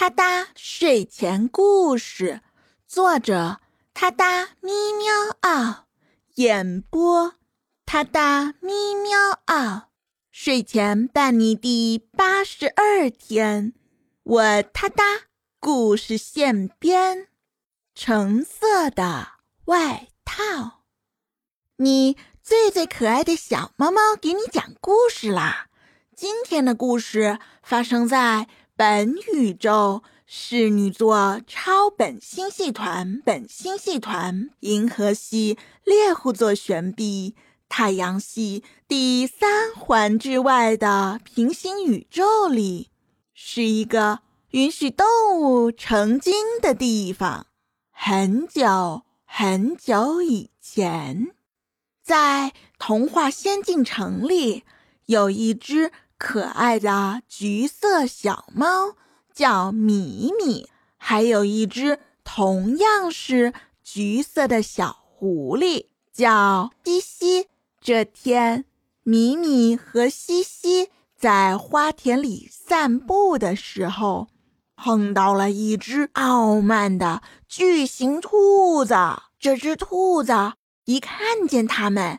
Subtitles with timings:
[0.00, 2.40] 他哒睡前故事，
[2.86, 3.58] 作者：
[3.92, 5.86] 他哒咪喵嗷，
[6.36, 7.34] 演播：
[7.84, 9.88] 他哒咪喵嗷。
[10.30, 13.74] 睡前伴你第八十二天，
[14.22, 15.02] 我他哒
[15.58, 17.26] 故事现编，
[17.92, 19.30] 橙色的
[19.64, 20.84] 外套。
[21.78, 25.66] 你最最可爱的小猫猫给你讲故事啦！
[26.14, 28.46] 今天的故事发生在。
[28.78, 37.34] 本宇宙侍女座超本星系团、本星系团、银河系猎户座旋臂、
[37.68, 42.90] 太阳系第三环之外的平行宇宙里，
[43.34, 45.04] 是一个允许动
[45.40, 46.32] 物成精
[46.62, 47.48] 的地方。
[47.90, 51.32] 很久很久以前，
[52.00, 54.62] 在童话仙境城里，
[55.06, 55.90] 有一只。
[56.18, 58.96] 可爱的橘色小猫
[59.32, 63.54] 叫米米，还有一只同样是
[63.84, 67.46] 橘色的小狐狸叫西西。
[67.80, 68.64] 这天，
[69.04, 74.26] 米米和西西在花田里散步的时候，
[74.76, 78.94] 碰到了一只傲慢的巨型兔子。
[79.38, 80.32] 这只兔子
[80.84, 82.18] 一看见他们。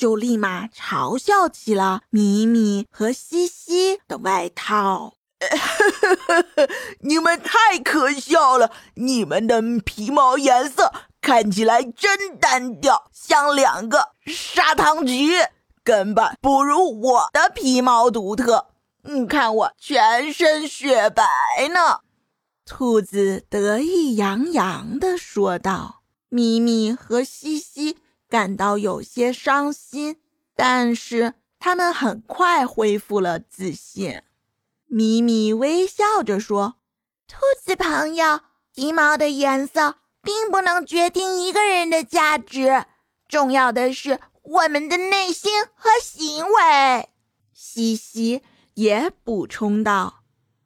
[0.00, 5.12] 就立马嘲笑起了米米和西西的外套。
[7.04, 8.72] 你们太可笑了！
[8.94, 15.34] 你们的皮毛颜色看起来真单调，像两个砂糖橘，
[15.84, 18.68] 根本不如我的皮毛独特。
[19.02, 21.24] 你看我全身雪白
[21.74, 22.00] 呢！
[22.64, 26.00] 兔子得意洋洋地说道。
[26.30, 27.98] 咪咪和西西。
[28.30, 30.20] 感到有些伤心，
[30.54, 34.22] 但是他们很快恢复了自信。
[34.86, 36.76] 米米微笑着说
[37.26, 38.40] ：“兔子朋友，
[38.72, 42.86] 皮毛的颜色并不能决定一个人的价值，
[43.28, 47.08] 重要的是我们的内心和行为。”
[47.52, 48.42] 西西
[48.74, 50.22] 也补充道：“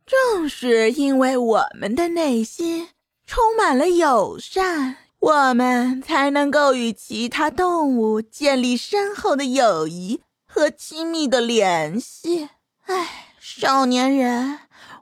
[0.06, 2.90] 正是因为我们的内心
[3.26, 12.50] 充满了友善。”我们才能够与其他动物建立深厚的友谊和亲密的联系。
[12.84, 14.58] 哎，少年人，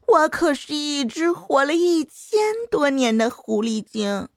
[0.06, 2.38] 我可是一只活了一千
[2.70, 4.28] 多年的狐狸精，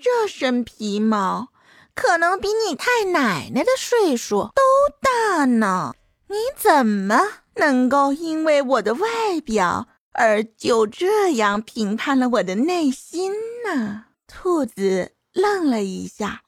[0.00, 1.48] 这身皮毛
[1.96, 4.62] 可能比你太奶奶的岁数都
[5.02, 5.94] 大呢。
[6.28, 7.18] 你怎么
[7.56, 13.32] 能够因为我的外表而就这样评判了我的内心
[13.66, 14.04] 呢？
[14.28, 15.13] 兔子。
[15.34, 16.42] 愣了一下，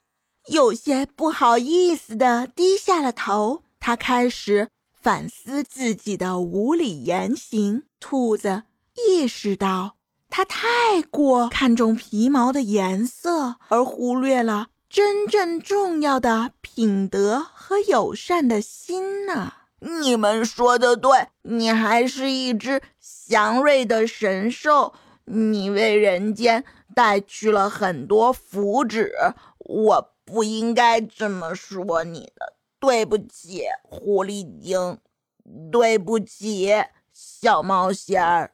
[0.47, 3.63] 有些不好意思的低下了头。
[3.79, 7.83] 他开始反思自己的无理言行。
[7.99, 8.63] 兔子
[8.95, 9.97] 意识到，
[10.29, 19.53] 他太过看重皮毛的颜色，而忽略了真正重要的品德和友善的心呢。
[19.79, 24.93] 你们说的对，你还是一只祥瑞的神兽，
[25.27, 26.63] 你为人间。
[26.95, 29.11] 带去了很多福祉，
[29.59, 34.97] 我不应该这么说你的，对不起，狐狸精，
[35.71, 36.73] 对不起，
[37.13, 38.53] 小猫仙儿。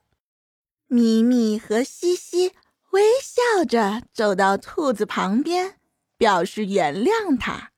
[0.87, 2.51] 咪咪和西西
[2.91, 5.75] 微笑着走到兔子旁边，
[6.17, 7.71] 表示原谅他。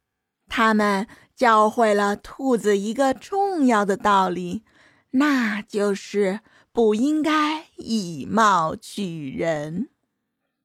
[0.48, 4.64] 他们教会了兔子一个重要的道理，
[5.12, 6.40] 那就是
[6.72, 9.90] 不应该以貌取人。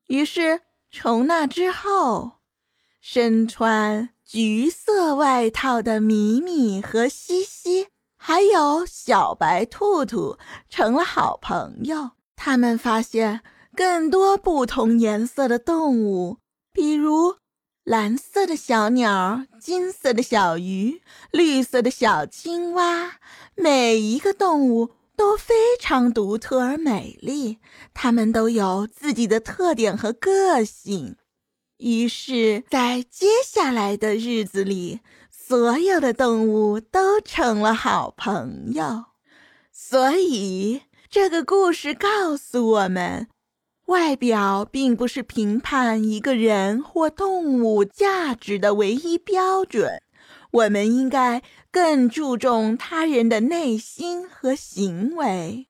[0.06, 2.32] 于是，从那之后，
[3.00, 10.36] 身穿橘色外套的米米和西西，还有小白兔兔
[10.68, 12.10] 成了好朋友。
[12.36, 13.42] 他们发现
[13.76, 16.38] 更多不同颜色的动物，
[16.72, 17.36] 比如
[17.84, 23.18] 蓝色的小鸟、金色的小鱼、绿色的小青蛙，
[23.54, 24.90] 每一个动物。
[25.20, 27.58] 都非常独特而美丽，
[27.92, 31.16] 它们都有自己的特点和个性。
[31.76, 35.00] 于是，在接下来的日子里，
[35.30, 39.04] 所有的动物都成了好朋友。
[39.70, 43.28] 所以，这个故事告诉我们，
[43.88, 50.00] 外表并不是评判一个人或动物价值的唯一标准。
[50.52, 55.68] 我们应该更注重他人的内心和行为。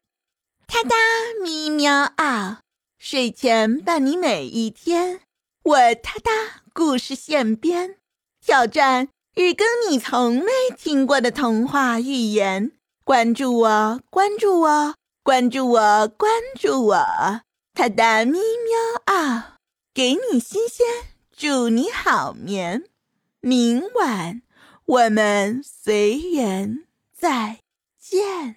[0.67, 0.97] 哒哒
[1.43, 2.61] 咪喵啊，
[2.99, 5.21] 睡前伴你每一天。
[5.63, 7.97] 我哒哒故事现编，
[8.41, 10.47] 挑战日更你从没
[10.77, 12.73] 听过的童话寓言。
[13.05, 17.07] 关注我，关注我，关注我，关注我。
[17.75, 19.57] 他哒咪喵啊，
[19.93, 20.87] 给你新鲜，
[21.37, 22.85] 祝你好眠。
[23.41, 24.43] 明晚
[24.91, 26.81] 我们随缘
[27.17, 27.61] 再
[27.97, 28.57] 见。